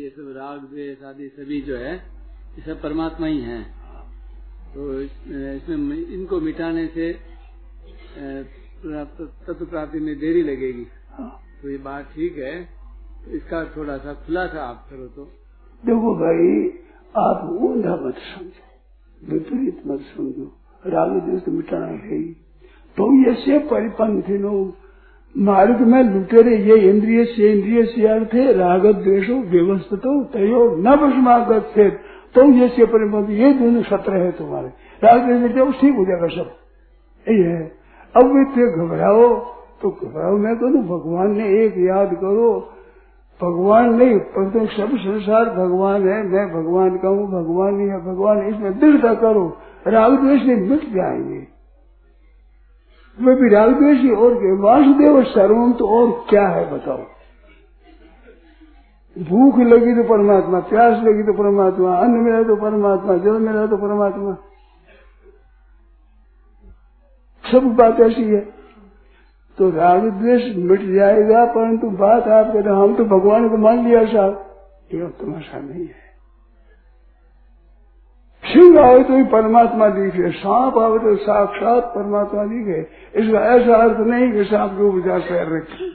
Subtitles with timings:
[0.00, 3.62] ये सब राग द्वेष आदि सभी जो है, ये सब परमात्मा ही है।
[4.74, 7.12] तो इसमें इनको मिटाने से
[9.46, 10.84] तत्व प्राप्ति में देरी लगेगी।
[11.62, 12.54] तो ये बात ठीक है।
[13.30, 15.24] इसका थोड़ा सा खुलासा आप करो तो।
[15.84, 16.46] देखो भाई,
[17.14, 18.62] आप ऊंधा मत समझो,
[19.22, 20.46] विपरीत मत समझो।
[20.84, 22.22] राग द्वेष तो मिटाना है
[22.96, 24.79] तो ये से परिपंथी लोग
[25.38, 30.00] मार्ग में लुटेरे ये इंद्रिय से इंद्रिय से अर्थ है, रागत, द्वेषो, व्यवस्थित,
[30.32, 31.90] तयो न भस्मागत से।
[32.34, 34.68] तो ये से परिपंथ ये दोनों सत्र है तुम्हारे।
[35.04, 36.50] राग द्वेष जब ठीक हो जाएगा सब।
[37.28, 37.72] यही है।
[38.16, 39.34] अब वे घबराओ
[39.82, 42.72] तो घबराओ मैं कहूँ भगवान ने एक याद करो।
[43.42, 48.46] भगवान नहीं, परंतु सब संसार भगवान है, मैं भगवान का हूँ, भगवान नहीं है, भगवान
[48.46, 49.56] इसमें दृढ़ता करो।
[49.86, 51.59] राग द्वेष मिट जाएँगे।
[53.20, 56.98] वे भी द्वेष और वासुदेव सर्वम तो और क्या है बताओ?
[59.18, 63.76] भूख लगी तो परमात्मा, प्यास लगी तो परमात्मा, अन्न मिला तो परमात्मा, जल मिला तो
[63.76, 64.36] परमात्मा।
[67.52, 68.40] सब बात ऐसी है।
[69.58, 74.04] तो राग द्वेष मिट जाएगा, परंतु बात आप कहते हम तो भगवान को मान लिया
[74.04, 74.56] साहब।
[74.94, 76.09] ये तमाशा नहीं है।
[78.60, 82.80] सिंह आवे तो ही परमात्मा दिखे सांप आवे तो साक्षात परमात्मा दिखे
[83.14, 85.88] इसका ऐसा अर्थ नहीं कि सांप के ऊपर पैर रखे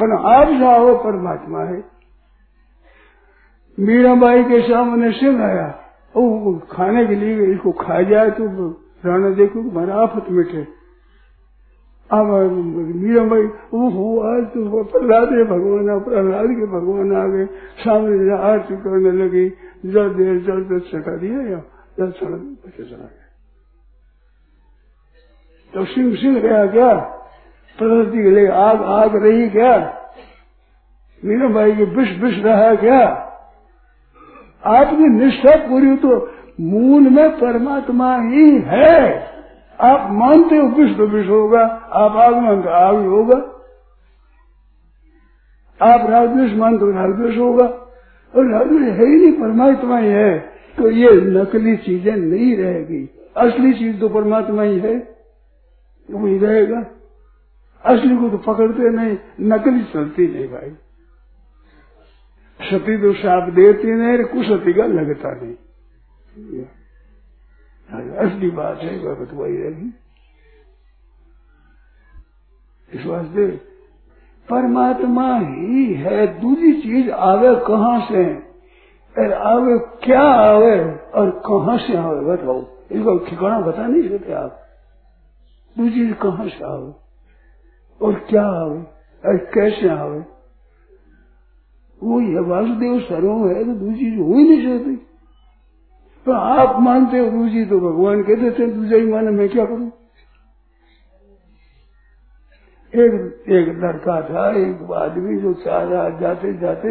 [0.00, 1.82] पर आप जो आओ परमात्मा है।
[3.78, 5.66] मीराबाई के सामने सिंह आया।
[6.14, 8.46] वो खाने के लिए इसको खा जाए तो
[9.04, 10.66] राणा देखो हमारा आफत मिटे।
[12.10, 13.44] मीरा भाई
[13.74, 17.46] ओहो, आज तो प्रहलाद भगवान, प्रहलाद के भगवान आ गए।
[17.78, 19.46] सामने आरती करने लगी।
[19.84, 21.58] जल देर जल तो चटा दिया या
[21.98, 23.28] जल सड़क बचे चला गया।
[25.74, 26.94] तो सिंह सिंह गया। क्या
[27.78, 29.98] प्रकृति के लिए आग आग रही क्या?
[31.24, 33.00] मीरा भाई की विष विष रहा क्या?
[34.66, 39.32] आपकी निष्ठा पूरी तो मूल में परमात्मा ही है।
[39.80, 43.38] आप मानते हो विश्व तो विश्व होगा, आप आग मानते आग होगा।
[45.80, 47.81] आप राजद्वेश मानते हो राजद्वेश होगा।
[48.34, 50.38] और राजद्वेश है ही नहीं, परमात्मा ही है।
[50.78, 55.16] तो ये नकली चीज़ें नहीं रहेगी। असली चीज़ तो परमात्मा ही है।
[56.10, 56.86] वही रहेगा।
[57.84, 60.70] असली को तो पकड़ते नहीं। नकली चलती नहीं भाई।
[62.70, 65.54] सती तो साप देती नहीं, कुसती का लगता नहीं।
[68.10, 69.14] असली बात है वह
[69.60, 69.94] रहेगी।
[72.94, 73.71] इस वास्ते
[74.50, 78.34] परमात्मा ही है, दूसरी चीज़ आवे कहाँ से?
[79.18, 82.60] और आवे, क्या आवे और कहाँ से आवे, बताओ।
[82.92, 84.58] इसका ठिकाना बता नहीं सकते आप।
[85.78, 86.92] दूसरी चीज़ कहाँ से आवे
[88.06, 88.78] और क्या आवे
[89.28, 90.24] और कैसे आवे?
[92.02, 94.96] वो ये वासुदेव सर्व है तो दूसरी चीज़ हो ही नहीं सकती।
[96.26, 99.92] तो आप मानते हो, दूसरी तो भगवान कहते थे, दूसरा ही माने मैं क्या करूँ?
[102.94, 106.88] एक एक लड़का था, एक आदमी जो चार जाते जाते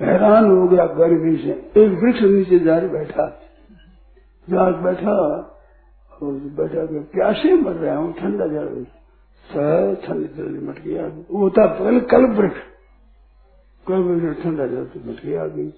[0.00, 3.26] हैरान हो गया गर्मी से। एक वृक्ष नीचे जा बैठा।
[4.50, 5.16] जा बैठा
[6.12, 8.12] और बैठा गया प्यासे मर रहा हूँ?
[8.12, 8.84] ठंडा जा रही।
[9.44, 12.58] सह ठंडी जल्दी मट गया। वो था पहले कल वृक्ष।
[13.86, 15.70] कल वृक्ष ठंडा जल्दी मट गया गई।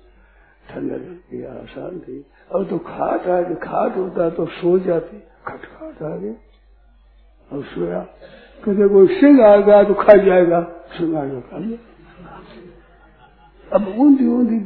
[0.71, 6.17] ठंडा लगती आसान थी। अब तो खाट आ खाट होता तो सो जाती। खटखाट आ
[6.17, 6.33] गई
[7.53, 8.01] और सोया
[8.63, 10.61] कहते कोई सिंह आ गया तो खा जाएगा।
[10.93, 11.79] सिंह आ गया खा लिया।
[13.71, 14.59] अब ऊंधी ऊंधी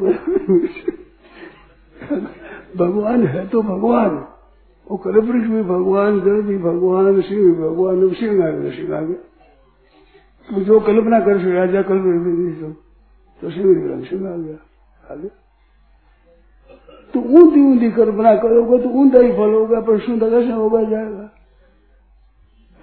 [2.76, 4.16] भगवान है तो भगवान।
[4.86, 9.00] वो कलवृक्ष भी भगवान जल भी भगवान, सिंह भी भगवान सिंह आ गया सिंह आ
[9.00, 9.16] गया।
[10.48, 12.70] तो जो कल्पना कर सके राजा कल्पना
[13.42, 14.56] तो सिंह सिंह आ गया
[15.04, 15.30] आ गया
[17.14, 21.30] तो ऊंधी ऊंधी कल्पना करोगे तो ऊंधा ही फल होगा, पर सुंदर कैसे होगा, जाएगा।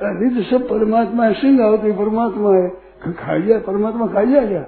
[0.04, 2.70] तो सब परमात्मा है, सिंह आओ तो परमात्मा है।
[3.14, 4.62] खा लिया परमात्मा खा लिया क्या?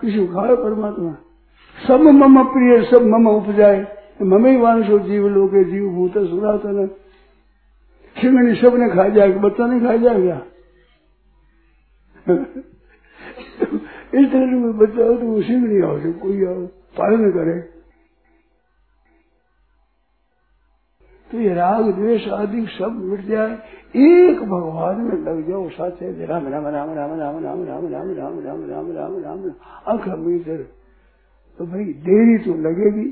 [0.00, 1.12] किसी को खाओ परमात्मा।
[1.78, 3.86] सब मम प्रिय, सब मम उपजाए।
[4.22, 6.86] मम ही वांशो जीव लोग जीव भूत सुरातन
[8.16, 10.40] सिंह सबने खा जाएगा बच्चा नहीं खा जाएगा
[14.14, 16.66] इस तरह से बच्चा हो तो वो सिंह नहीं आओ कोई आओ,
[16.98, 17.75] पालन करे।
[21.30, 23.52] तो ये राग द्वेष आदि सब मिट जाए
[23.98, 28.38] एक भगवान में लग जाओ साथे राम राम राम राम राम राम राम राम राम
[28.40, 29.48] राम राम राम राम
[29.86, 30.62] अंक मीटर
[31.58, 33.08] तो भाई देरी तो लगेगी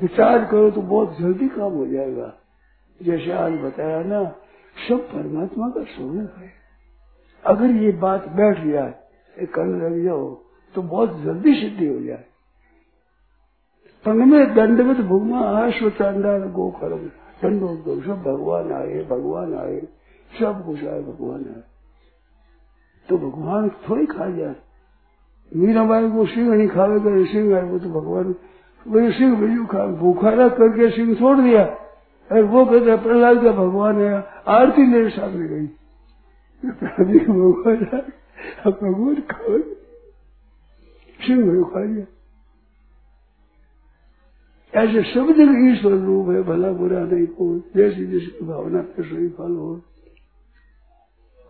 [0.00, 2.32] विचार करो तो बहुत जल्दी काम हो जाएगा
[3.00, 4.22] जैसे आज बताया ना
[4.76, 6.52] सब परमात्मा का स्वरूप है
[7.44, 10.28] अगर ये बात बैठ जाए करने लग जाओ
[10.74, 12.24] तो बहुत जल्दी सिद्धि हो जाए
[14.06, 17.02] में दंडवत भूमा आश्व चंडाल गोकर्म
[17.42, 19.80] दंडो दो सब भगवान आए भगवान आए,
[20.30, 21.62] सब कुछ आए, भगवान आए।
[23.08, 24.54] तो भगवान थोड़ी खा जाए
[25.52, 28.34] मीराबाई को सिंह नहीं खावेगा सिंह आए, वो तो भगवान
[28.86, 31.64] वही सिंह बिजू खा भूखा रख करके सिंह छोड़ दिया।
[32.30, 35.66] और वो कहते प्रहलाद का भगवान है, आरती मेरे सामने गई।
[37.26, 37.84] भगवान
[38.64, 39.58] भगवान खाओ
[41.20, 42.04] सिंह खा लिया
[44.74, 49.28] ऐसे सब जगह ईश्वर रूप है भला बुरा नहीं कोई जैसी जैसी भावना पे सही
[49.28, 49.80] फल हो।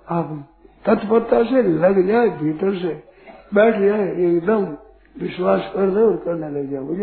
[0.08, 0.48] आप
[0.84, 2.94] तत्परता से लग जाए, भीतर से
[3.54, 4.64] बैठ जाए, एकदम
[5.22, 6.94] विश्वास कर दो और करने लग जाए हो